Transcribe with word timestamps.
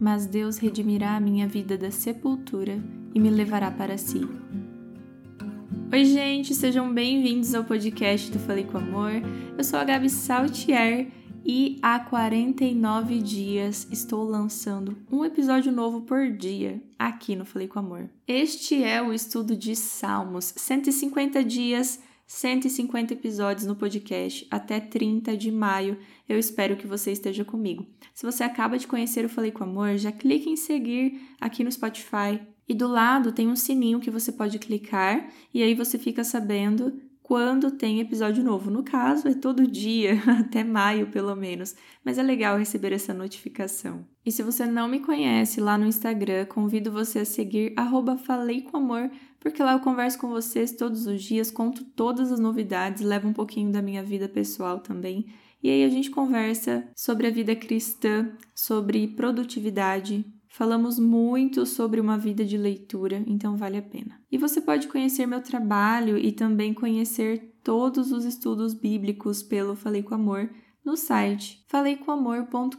mas 0.00 0.26
Deus 0.26 0.58
redimirá 0.58 1.16
a 1.16 1.20
minha 1.20 1.46
vida 1.46 1.76
da 1.76 1.90
sepultura 1.90 2.78
e 3.14 3.20
me 3.20 3.30
levará 3.30 3.70
para 3.70 3.96
si. 3.96 4.20
Oi, 5.92 6.04
gente, 6.04 6.54
sejam 6.54 6.92
bem-vindos 6.92 7.54
ao 7.54 7.64
podcast 7.64 8.30
do 8.30 8.38
Falei 8.38 8.64
com 8.64 8.78
Amor. 8.78 9.12
Eu 9.56 9.62
sou 9.62 9.78
a 9.78 9.84
Gabi 9.84 10.10
Saltier 10.10 11.08
e 11.44 11.78
há 11.82 12.00
49 12.00 13.20
dias 13.20 13.86
estou 13.90 14.24
lançando 14.24 14.96
um 15.12 15.24
episódio 15.24 15.70
novo 15.70 16.00
por 16.00 16.32
dia 16.32 16.82
aqui 16.98 17.36
no 17.36 17.44
Falei 17.44 17.68
com 17.68 17.78
Amor. 17.78 18.08
Este 18.26 18.82
é 18.82 19.00
o 19.00 19.12
estudo 19.12 19.54
de 19.54 19.76
Salmos, 19.76 20.52
150 20.56 21.44
dias, 21.44 22.00
150 22.26 23.12
episódios 23.12 23.66
no 23.66 23.76
podcast 23.76 24.46
até 24.50 24.80
30 24.80 25.36
de 25.36 25.50
maio. 25.50 25.98
Eu 26.28 26.38
espero 26.38 26.76
que 26.76 26.86
você 26.86 27.12
esteja 27.12 27.44
comigo. 27.44 27.86
Se 28.14 28.24
você 28.24 28.42
acaba 28.42 28.78
de 28.78 28.86
conhecer 28.86 29.24
o 29.24 29.28
Falei 29.28 29.52
com 29.52 29.64
Amor, 29.64 29.96
já 29.96 30.10
clique 30.10 30.48
em 30.48 30.56
seguir 30.56 31.20
aqui 31.40 31.62
no 31.62 31.70
Spotify. 31.70 32.40
E 32.68 32.74
do 32.74 32.88
lado 32.88 33.32
tem 33.32 33.48
um 33.48 33.56
sininho 33.56 34.00
que 34.00 34.10
você 34.10 34.32
pode 34.32 34.58
clicar 34.58 35.28
e 35.52 35.62
aí 35.62 35.74
você 35.74 35.98
fica 35.98 36.24
sabendo 36.24 36.98
quando 37.24 37.70
tem 37.70 38.00
episódio 38.00 38.44
novo. 38.44 38.70
No 38.70 38.84
caso, 38.84 39.26
é 39.26 39.34
todo 39.34 39.66
dia, 39.66 40.22
até 40.38 40.62
maio 40.62 41.06
pelo 41.06 41.34
menos, 41.34 41.74
mas 42.04 42.18
é 42.18 42.22
legal 42.22 42.58
receber 42.58 42.92
essa 42.92 43.14
notificação. 43.14 44.06
E 44.26 44.30
se 44.30 44.42
você 44.42 44.66
não 44.66 44.86
me 44.86 45.00
conhece 45.00 45.58
lá 45.58 45.78
no 45.78 45.86
Instagram, 45.86 46.44
convido 46.44 46.92
você 46.92 47.20
a 47.20 47.24
seguir 47.24 47.74
Falei 48.26 48.60
com 48.60 48.76
Amor, 48.76 49.10
porque 49.40 49.62
lá 49.62 49.72
eu 49.72 49.80
converso 49.80 50.18
com 50.18 50.28
vocês 50.28 50.72
todos 50.72 51.06
os 51.06 51.22
dias, 51.22 51.50
conto 51.50 51.82
todas 51.82 52.30
as 52.30 52.38
novidades, 52.38 53.02
levo 53.02 53.26
um 53.26 53.32
pouquinho 53.32 53.72
da 53.72 53.80
minha 53.80 54.02
vida 54.02 54.28
pessoal 54.28 54.80
também. 54.80 55.26
E 55.62 55.70
aí 55.70 55.82
a 55.82 55.88
gente 55.88 56.10
conversa 56.10 56.86
sobre 56.94 57.26
a 57.26 57.30
vida 57.30 57.56
cristã, 57.56 58.30
sobre 58.54 59.08
produtividade, 59.08 60.26
Falamos 60.54 60.98
muito 61.00 61.66
sobre 61.66 62.00
uma 62.00 62.16
vida 62.16 62.44
de 62.44 62.56
leitura, 62.56 63.24
então 63.26 63.56
vale 63.56 63.76
a 63.76 63.82
pena. 63.82 64.20
E 64.30 64.38
você 64.38 64.60
pode 64.60 64.86
conhecer 64.86 65.26
meu 65.26 65.42
trabalho 65.42 66.16
e 66.16 66.30
também 66.30 66.72
conhecer 66.72 67.58
todos 67.64 68.12
os 68.12 68.24
estudos 68.24 68.72
bíblicos 68.72 69.42
pelo 69.42 69.74
Falei 69.74 70.04
com 70.04 70.14
Amor 70.14 70.48
no 70.84 70.96
site 70.96 71.64
faleicomamor.com.br. 71.66 72.76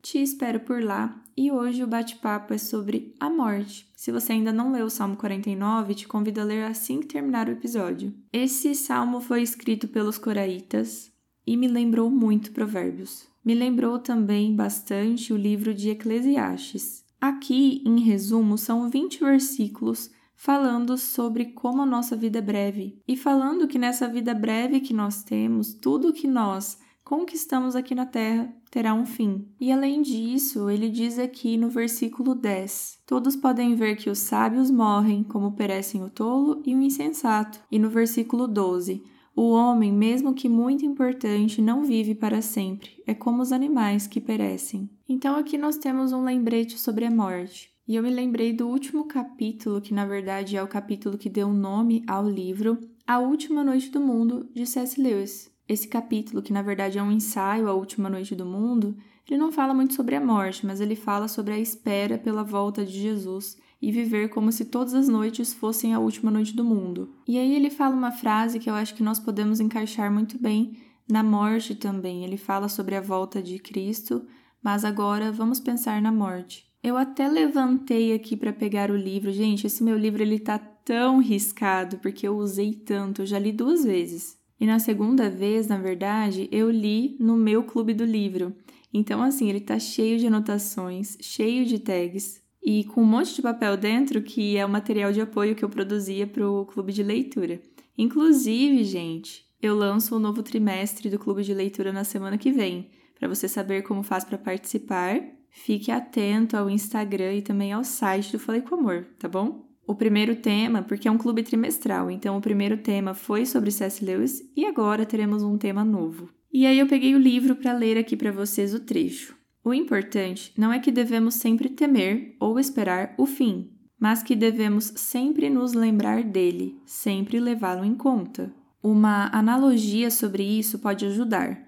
Te 0.00 0.22
espero 0.22 0.60
por 0.60 0.82
lá 0.82 1.22
e 1.36 1.52
hoje 1.52 1.84
o 1.84 1.86
bate-papo 1.86 2.54
é 2.54 2.58
sobre 2.58 3.14
a 3.20 3.28
morte. 3.28 3.86
Se 3.94 4.10
você 4.10 4.32
ainda 4.32 4.50
não 4.50 4.72
leu 4.72 4.86
o 4.86 4.90
Salmo 4.90 5.18
49, 5.18 5.96
te 5.96 6.08
convido 6.08 6.40
a 6.40 6.44
ler 6.44 6.64
assim 6.64 7.00
que 7.00 7.08
terminar 7.08 7.46
o 7.46 7.52
episódio. 7.52 8.14
Esse 8.32 8.74
salmo 8.74 9.20
foi 9.20 9.42
escrito 9.42 9.86
pelos 9.86 10.16
coraitas 10.16 11.12
e 11.46 11.58
me 11.58 11.68
lembrou 11.68 12.10
muito 12.10 12.52
Provérbios 12.52 13.28
me 13.48 13.54
lembrou 13.54 13.98
também 13.98 14.54
bastante 14.54 15.32
o 15.32 15.36
livro 15.38 15.72
de 15.72 15.88
Eclesiastes. 15.88 17.02
Aqui, 17.18 17.82
em 17.82 17.98
resumo, 17.98 18.58
são 18.58 18.90
20 18.90 19.20
versículos 19.20 20.10
falando 20.36 20.98
sobre 20.98 21.46
como 21.46 21.80
a 21.80 21.86
nossa 21.86 22.14
vida 22.14 22.40
é 22.40 22.42
breve 22.42 23.00
e 23.08 23.16
falando 23.16 23.66
que 23.66 23.78
nessa 23.78 24.06
vida 24.06 24.34
breve 24.34 24.80
que 24.80 24.92
nós 24.92 25.22
temos, 25.24 25.72
tudo 25.72 26.12
que 26.12 26.28
nós 26.28 26.78
conquistamos 27.02 27.74
aqui 27.74 27.94
na 27.94 28.04
terra 28.04 28.54
terá 28.70 28.92
um 28.92 29.06
fim. 29.06 29.48
E 29.58 29.72
além 29.72 30.02
disso, 30.02 30.68
ele 30.68 30.90
diz 30.90 31.18
aqui 31.18 31.56
no 31.56 31.70
versículo 31.70 32.34
10: 32.34 32.98
Todos 33.06 33.34
podem 33.34 33.74
ver 33.74 33.96
que 33.96 34.10
os 34.10 34.18
sábios 34.18 34.70
morrem, 34.70 35.24
como 35.24 35.52
perecem 35.52 36.04
o 36.04 36.10
tolo 36.10 36.62
e 36.66 36.74
o 36.74 36.82
insensato. 36.82 37.60
E 37.72 37.78
no 37.78 37.88
versículo 37.88 38.46
12: 38.46 39.02
o 39.38 39.52
homem, 39.52 39.92
mesmo 39.92 40.34
que 40.34 40.48
muito 40.48 40.84
importante, 40.84 41.62
não 41.62 41.84
vive 41.84 42.12
para 42.12 42.42
sempre, 42.42 42.90
é 43.06 43.14
como 43.14 43.40
os 43.40 43.52
animais 43.52 44.04
que 44.04 44.20
perecem. 44.20 44.90
Então 45.08 45.36
aqui 45.36 45.56
nós 45.56 45.76
temos 45.76 46.12
um 46.12 46.24
lembrete 46.24 46.76
sobre 46.76 47.04
a 47.04 47.10
morte. 47.10 47.70
E 47.86 47.94
eu 47.94 48.02
me 48.02 48.10
lembrei 48.10 48.52
do 48.52 48.66
último 48.66 49.04
capítulo, 49.04 49.80
que 49.80 49.94
na 49.94 50.04
verdade 50.04 50.56
é 50.56 50.62
o 50.62 50.66
capítulo 50.66 51.16
que 51.16 51.30
deu 51.30 51.52
nome 51.52 52.02
ao 52.04 52.28
livro 52.28 52.80
A 53.06 53.20
Última 53.20 53.62
Noite 53.62 53.90
do 53.90 54.00
Mundo, 54.00 54.50
de 54.52 54.66
C.S. 54.66 55.00
Lewis. 55.00 55.48
Esse 55.68 55.86
capítulo, 55.86 56.40
que 56.40 56.52
na 56.52 56.62
verdade 56.62 56.98
é 56.98 57.02
um 57.02 57.12
ensaio 57.12 57.68
A 57.68 57.74
Última 57.74 58.08
Noite 58.08 58.34
do 58.34 58.46
Mundo, 58.46 58.96
ele 59.28 59.38
não 59.38 59.52
fala 59.52 59.74
muito 59.74 59.92
sobre 59.92 60.16
a 60.16 60.20
morte, 60.20 60.64
mas 60.64 60.80
ele 60.80 60.96
fala 60.96 61.28
sobre 61.28 61.52
a 61.52 61.58
espera 61.58 62.16
pela 62.16 62.42
volta 62.42 62.86
de 62.86 62.98
Jesus 62.98 63.58
e 63.80 63.92
viver 63.92 64.30
como 64.30 64.50
se 64.50 64.64
todas 64.64 64.94
as 64.94 65.06
noites 65.06 65.52
fossem 65.52 65.92
a 65.92 65.98
última 65.98 66.30
noite 66.30 66.56
do 66.56 66.64
mundo. 66.64 67.14
E 67.26 67.38
aí 67.38 67.54
ele 67.54 67.68
fala 67.68 67.94
uma 67.94 68.10
frase 68.10 68.58
que 68.58 68.70
eu 68.70 68.74
acho 68.74 68.94
que 68.94 69.02
nós 69.02 69.20
podemos 69.20 69.60
encaixar 69.60 70.10
muito 70.10 70.40
bem 70.40 70.78
na 71.06 71.22
morte 71.22 71.74
também. 71.74 72.24
Ele 72.24 72.38
fala 72.38 72.68
sobre 72.68 72.94
a 72.94 73.00
volta 73.02 73.42
de 73.42 73.58
Cristo, 73.58 74.26
mas 74.62 74.84
agora 74.84 75.30
vamos 75.30 75.60
pensar 75.60 76.00
na 76.00 76.10
morte. 76.10 76.66
Eu 76.82 76.96
até 76.96 77.28
levantei 77.28 78.14
aqui 78.14 78.34
para 78.34 78.52
pegar 78.52 78.90
o 78.90 78.96
livro. 78.96 79.30
Gente, 79.30 79.66
esse 79.66 79.84
meu 79.84 79.98
livro 79.98 80.22
ele 80.22 80.38
tá 80.38 80.58
tão 80.58 81.18
riscado 81.18 81.98
porque 81.98 82.26
eu 82.26 82.38
usei 82.38 82.72
tanto, 82.72 83.22
eu 83.22 83.26
já 83.26 83.38
li 83.38 83.52
duas 83.52 83.84
vezes. 83.84 84.37
E 84.60 84.66
na 84.66 84.78
segunda 84.78 85.30
vez, 85.30 85.66
na 85.66 85.78
verdade, 85.78 86.48
eu 86.50 86.70
li 86.70 87.16
no 87.20 87.36
meu 87.36 87.62
clube 87.62 87.94
do 87.94 88.04
livro. 88.04 88.54
Então 88.92 89.22
assim, 89.22 89.48
ele 89.48 89.60
tá 89.60 89.78
cheio 89.78 90.18
de 90.18 90.26
anotações, 90.26 91.16
cheio 91.20 91.64
de 91.64 91.78
tags, 91.78 92.42
e 92.62 92.84
com 92.84 93.02
um 93.02 93.06
monte 93.06 93.34
de 93.34 93.42
papel 93.42 93.76
dentro, 93.76 94.20
que 94.22 94.56
é 94.56 94.66
o 94.66 94.68
material 94.68 95.12
de 95.12 95.20
apoio 95.20 95.54
que 95.54 95.64
eu 95.64 95.68
produzia 95.68 96.26
para 96.26 96.48
o 96.48 96.66
clube 96.66 96.92
de 96.92 97.02
leitura. 97.02 97.60
Inclusive, 97.96 98.84
gente, 98.84 99.44
eu 99.60 99.74
lanço 99.76 100.14
o 100.14 100.18
um 100.18 100.20
novo 100.20 100.42
trimestre 100.42 101.08
do 101.08 101.18
clube 101.18 101.42
de 101.42 101.54
leitura 101.54 101.92
na 101.92 102.04
semana 102.04 102.38
que 102.38 102.52
vem. 102.52 102.90
Para 103.18 103.28
você 103.28 103.48
saber 103.48 103.82
como 103.82 104.02
faz 104.02 104.24
para 104.24 104.38
participar, 104.38 105.20
fique 105.50 105.90
atento 105.90 106.56
ao 106.56 106.70
Instagram 106.70 107.34
e 107.34 107.42
também 107.42 107.72
ao 107.72 107.82
site 107.82 108.32
do 108.32 108.38
Falei 108.38 108.62
com 108.62 108.76
Amor, 108.76 109.06
tá 109.18 109.28
bom? 109.28 109.67
O 109.88 109.94
primeiro 109.94 110.36
tema, 110.36 110.82
porque 110.82 111.08
é 111.08 111.10
um 111.10 111.16
clube 111.16 111.42
trimestral, 111.42 112.10
então 112.10 112.36
o 112.36 112.42
primeiro 112.42 112.76
tema 112.76 113.14
foi 113.14 113.46
sobre 113.46 113.70
C.S. 113.70 114.04
Lewis 114.04 114.42
e 114.54 114.66
agora 114.66 115.06
teremos 115.06 115.42
um 115.42 115.56
tema 115.56 115.82
novo. 115.82 116.28
E 116.52 116.66
aí 116.66 116.78
eu 116.78 116.86
peguei 116.86 117.14
o 117.14 117.18
livro 117.18 117.56
para 117.56 117.72
ler 117.72 117.96
aqui 117.96 118.14
para 118.14 118.30
vocês 118.30 118.74
o 118.74 118.80
trecho. 118.80 119.34
O 119.64 119.72
importante 119.72 120.52
não 120.58 120.70
é 120.70 120.78
que 120.78 120.92
devemos 120.92 121.36
sempre 121.36 121.70
temer 121.70 122.36
ou 122.38 122.60
esperar 122.60 123.14
o 123.16 123.24
fim, 123.24 123.70
mas 123.98 124.22
que 124.22 124.36
devemos 124.36 124.92
sempre 124.94 125.48
nos 125.48 125.72
lembrar 125.72 126.22
dele, 126.22 126.78
sempre 126.84 127.40
levá-lo 127.40 127.82
em 127.82 127.94
conta. 127.94 128.52
Uma 128.82 129.34
analogia 129.34 130.10
sobre 130.10 130.42
isso 130.42 130.78
pode 130.80 131.06
ajudar. 131.06 131.67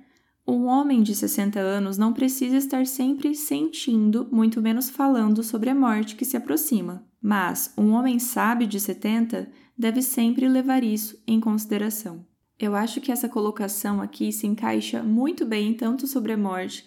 Um 0.51 0.67
homem 0.67 1.01
de 1.01 1.15
60 1.15 1.61
anos 1.61 1.97
não 1.97 2.13
precisa 2.13 2.57
estar 2.57 2.85
sempre 2.85 3.37
sentindo, 3.37 4.27
muito 4.33 4.61
menos 4.61 4.91
falando 4.91 5.45
sobre 5.45 5.71
a 5.71 5.75
morte 5.77 6.17
que 6.17 6.25
se 6.25 6.37
aproxima. 6.37 7.07
Mas 7.23 7.73
um 7.79 7.93
homem 7.93 8.19
sábio 8.19 8.67
de 8.67 8.81
70 8.81 9.49
deve 9.79 10.03
sempre 10.03 10.49
levar 10.49 10.83
isso 10.83 11.23
em 11.25 11.39
consideração. 11.39 12.27
Eu 12.59 12.75
acho 12.75 13.01
que 13.01 13.13
essa 13.13 13.29
colocação 13.29 14.03
aqui 14.03 14.33
se 14.33 14.45
encaixa 14.45 15.05
muito 15.05 15.47
bem 15.47 15.73
tanto 15.73 16.09
sobre 16.09 16.33
a 16.33 16.37
morte 16.37 16.85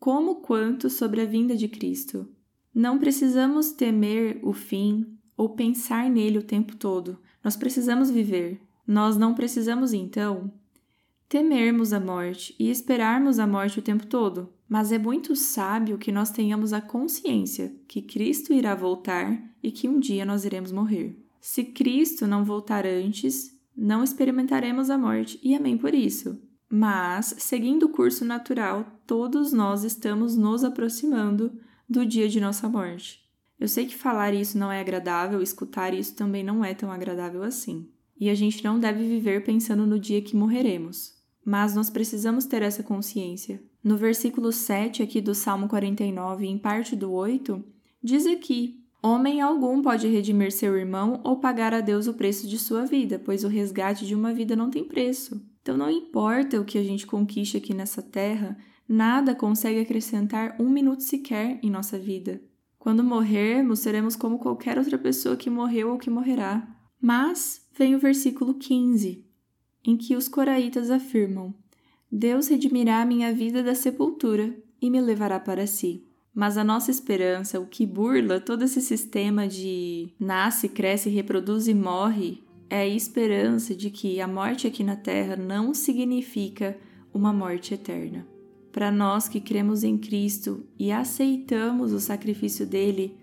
como 0.00 0.40
quanto 0.40 0.90
sobre 0.90 1.20
a 1.20 1.24
vinda 1.24 1.56
de 1.56 1.68
Cristo. 1.68 2.28
Não 2.74 2.98
precisamos 2.98 3.70
temer 3.70 4.40
o 4.42 4.52
fim 4.52 5.06
ou 5.36 5.50
pensar 5.50 6.10
nele 6.10 6.38
o 6.38 6.42
tempo 6.42 6.74
todo. 6.74 7.20
Nós 7.44 7.54
precisamos 7.54 8.10
viver. 8.10 8.60
Nós 8.84 9.16
não 9.16 9.34
precisamos, 9.34 9.92
então, 9.92 10.52
temermos 11.28 11.92
a 11.92 12.00
morte 12.00 12.54
e 12.58 12.70
esperarmos 12.70 13.38
a 13.38 13.46
morte 13.46 13.78
o 13.78 13.82
tempo 13.82 14.06
todo. 14.06 14.52
Mas 14.68 14.92
é 14.92 14.98
muito 14.98 15.36
sábio 15.36 15.98
que 15.98 16.12
nós 16.12 16.30
tenhamos 16.30 16.72
a 16.72 16.80
consciência 16.80 17.74
que 17.86 18.02
Cristo 18.02 18.52
irá 18.52 18.74
voltar 18.74 19.38
e 19.62 19.70
que 19.70 19.88
um 19.88 19.98
dia 19.98 20.24
nós 20.24 20.44
iremos 20.44 20.72
morrer. 20.72 21.22
Se 21.40 21.64
Cristo 21.64 22.26
não 22.26 22.44
voltar 22.44 22.86
antes, 22.86 23.56
não 23.76 24.02
experimentaremos 24.02 24.90
a 24.90 24.98
morte, 24.98 25.38
e 25.42 25.54
amém 25.54 25.78
por 25.78 25.94
isso. 25.94 26.40
Mas, 26.70 27.34
seguindo 27.38 27.84
o 27.84 27.88
curso 27.88 28.24
natural, 28.24 29.00
todos 29.06 29.52
nós 29.52 29.84
estamos 29.84 30.36
nos 30.36 30.64
aproximando 30.64 31.52
do 31.88 32.04
dia 32.04 32.28
de 32.28 32.40
nossa 32.40 32.68
morte. 32.68 33.20
Eu 33.58 33.68
sei 33.68 33.86
que 33.86 33.96
falar 33.96 34.34
isso 34.34 34.58
não 34.58 34.70
é 34.70 34.80
agradável, 34.80 35.40
escutar 35.40 35.94
isso 35.94 36.14
também 36.14 36.44
não 36.44 36.64
é 36.64 36.74
tão 36.74 36.92
agradável 36.92 37.42
assim. 37.42 37.88
E 38.20 38.28
a 38.28 38.34
gente 38.34 38.62
não 38.62 38.78
deve 38.78 39.06
viver 39.06 39.44
pensando 39.44 39.86
no 39.86 39.98
dia 39.98 40.20
que 40.20 40.36
morreremos. 40.36 41.17
Mas 41.48 41.74
nós 41.74 41.88
precisamos 41.88 42.44
ter 42.44 42.60
essa 42.60 42.82
consciência. 42.82 43.58
No 43.82 43.96
versículo 43.96 44.52
7 44.52 45.02
aqui 45.02 45.18
do 45.18 45.34
Salmo 45.34 45.66
49, 45.66 46.46
em 46.46 46.58
parte 46.58 46.94
do 46.94 47.10
8, 47.10 47.64
diz 48.02 48.26
aqui: 48.26 48.84
Homem 49.02 49.40
algum 49.40 49.80
pode 49.80 50.06
redimir 50.06 50.52
seu 50.52 50.76
irmão 50.76 51.22
ou 51.24 51.36
pagar 51.40 51.72
a 51.72 51.80
Deus 51.80 52.06
o 52.06 52.12
preço 52.12 52.46
de 52.46 52.58
sua 52.58 52.84
vida, 52.84 53.18
pois 53.18 53.44
o 53.44 53.48
resgate 53.48 54.06
de 54.06 54.14
uma 54.14 54.34
vida 54.34 54.54
não 54.54 54.68
tem 54.68 54.84
preço. 54.84 55.42
Então, 55.62 55.74
não 55.74 55.90
importa 55.90 56.60
o 56.60 56.66
que 56.66 56.76
a 56.76 56.84
gente 56.84 57.06
conquiste 57.06 57.56
aqui 57.56 57.72
nessa 57.72 58.02
terra, 58.02 58.54
nada 58.86 59.34
consegue 59.34 59.80
acrescentar 59.80 60.54
um 60.60 60.68
minuto 60.68 61.02
sequer 61.02 61.58
em 61.62 61.70
nossa 61.70 61.98
vida. 61.98 62.42
Quando 62.78 63.02
morrermos, 63.02 63.78
seremos 63.78 64.16
como 64.16 64.38
qualquer 64.38 64.76
outra 64.76 64.98
pessoa 64.98 65.34
que 65.34 65.48
morreu 65.48 65.92
ou 65.92 65.98
que 65.98 66.10
morrerá. 66.10 66.68
Mas 67.00 67.66
vem 67.74 67.94
o 67.94 67.98
versículo 67.98 68.52
15, 68.52 69.27
em 69.84 69.96
que 69.96 70.16
os 70.16 70.28
coraitas 70.28 70.90
afirmam: 70.90 71.54
Deus 72.10 72.48
redimirá 72.48 73.04
minha 73.04 73.32
vida 73.32 73.62
da 73.62 73.74
sepultura 73.74 74.54
e 74.80 74.90
me 74.90 75.00
levará 75.00 75.38
para 75.38 75.66
si. 75.66 76.04
Mas 76.34 76.56
a 76.56 76.62
nossa 76.62 76.90
esperança, 76.90 77.58
o 77.58 77.66
que 77.66 77.84
burla 77.84 78.40
todo 78.40 78.62
esse 78.62 78.80
sistema 78.80 79.48
de 79.48 80.08
nasce, 80.20 80.68
cresce, 80.68 81.10
reproduz 81.10 81.66
e 81.66 81.74
morre, 81.74 82.42
é 82.70 82.82
a 82.82 82.86
esperança 82.86 83.74
de 83.74 83.90
que 83.90 84.20
a 84.20 84.28
morte 84.28 84.66
aqui 84.66 84.84
na 84.84 84.94
Terra 84.94 85.36
não 85.36 85.74
significa 85.74 86.78
uma 87.12 87.32
morte 87.32 87.74
eterna. 87.74 88.26
Para 88.70 88.92
nós 88.92 89.28
que 89.28 89.40
cremos 89.40 89.82
em 89.82 89.96
Cristo 89.96 90.64
e 90.78 90.92
aceitamos 90.92 91.92
o 91.92 91.98
sacrifício 91.98 92.66
dele, 92.66 93.16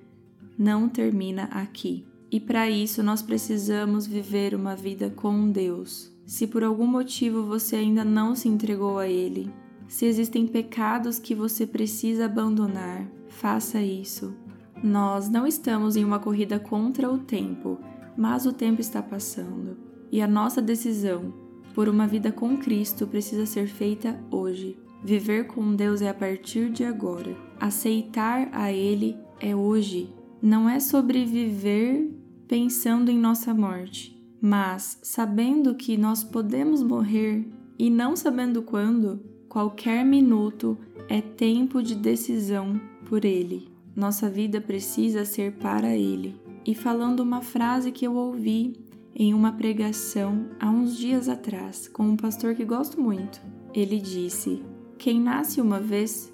não 0.58 0.90
termina 0.90 1.44
aqui. 1.46 2.06
E 2.32 2.40
para 2.40 2.70
isso 2.70 3.02
nós 3.04 3.22
precisamos 3.22 4.08
viver 4.08 4.56
uma 4.56 4.76
vida 4.76 5.10
com 5.10 5.50
Deus. 5.50 6.15
Se 6.26 6.48
por 6.48 6.64
algum 6.64 6.88
motivo 6.88 7.44
você 7.44 7.76
ainda 7.76 8.04
não 8.04 8.36
se 8.36 8.50
entregou 8.50 8.98
a 8.98 9.08
Ele, 9.08 9.52
se 9.88 10.06
existem 10.06 10.48
pecados 10.48 11.20
que 11.20 11.36
você 11.36 11.68
precisa 11.68 12.26
abandonar, 12.26 13.08
faça 13.30 13.80
isso. 13.82 14.36
Nós 14.84 15.30
não 15.30 15.46
estamos 15.46 15.96
em 15.96 16.04
uma 16.04 16.20
corrida 16.20 16.60
contra 16.60 17.12
o 17.12 17.20
tempo, 17.20 17.80
mas 18.18 18.46
o 18.46 18.54
tempo 18.54 18.82
está 18.82 19.02
passando. 19.02 19.78
E 20.12 20.22
a 20.22 20.28
nossa 20.28 20.62
decisão 20.62 21.34
por 21.74 21.90
uma 21.90 22.08
vida 22.08 22.32
com 22.32 22.58
Cristo 22.58 23.06
precisa 23.06 23.46
ser 23.46 23.68
feita 23.68 24.20
hoje. 24.32 24.78
Viver 25.04 25.48
com 25.48 25.76
Deus 25.76 26.02
é 26.02 26.10
a 26.10 26.14
partir 26.14 26.72
de 26.72 26.84
agora. 26.84 27.36
Aceitar 27.60 28.50
a 28.52 28.72
Ele 28.72 29.16
é 29.40 29.56
hoje. 29.56 30.10
Não 30.42 30.70
é 30.70 30.80
sobreviver 30.80 32.10
pensando 32.48 33.12
em 33.12 33.18
nossa 33.18 33.54
morte, 33.54 34.15
mas 34.48 35.00
sabendo 35.02 35.74
que 35.74 35.98
nós 35.98 36.24
podemos 36.24 36.84
morrer 36.84 37.48
e 37.80 37.90
não 37.90 38.16
sabendo 38.16 38.62
quando, 38.62 39.20
qualquer 39.50 40.06
minuto 40.06 40.78
é 41.10 41.20
tempo 41.20 41.82
de 41.82 41.96
decisão 41.96 42.80
por 43.10 43.26
Ele. 43.26 43.68
Nossa 43.96 44.30
vida 44.30 44.62
precisa 44.62 45.26
ser 45.26 45.54
para 45.54 45.98
Ele. 45.98 46.40
E 46.64 46.76
falando 46.76 47.22
uma 47.22 47.42
frase 47.42 47.92
que 47.92 48.06
eu 48.06 48.14
ouvi 48.14 48.76
em 49.16 49.34
uma 49.34 49.52
pregação 49.52 50.46
há 50.60 50.70
uns 50.70 50.96
dias 50.96 51.28
atrás 51.28 51.88
com 51.88 52.04
um 52.04 52.16
pastor 52.16 52.54
que 52.54 52.64
gosto 52.64 53.02
muito, 53.02 53.42
ele 53.74 54.00
disse: 54.00 54.62
quem 55.00 55.20
nasce 55.20 55.60
uma 55.60 55.80
vez, 55.80 56.32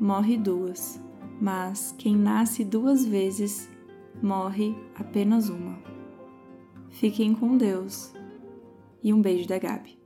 morre 0.00 0.38
duas, 0.38 0.98
mas 1.38 1.94
quem 1.98 2.16
nasce 2.16 2.64
duas 2.64 3.04
vezes, 3.04 3.68
morre 4.22 4.74
apenas 4.94 5.50
uma. 5.50 5.89
Fiquem 6.90 7.34
com 7.34 7.56
Deus 7.56 8.12
e 9.02 9.12
um 9.12 9.22
beijo 9.22 9.48
da 9.48 9.58
Gabi. 9.58 9.99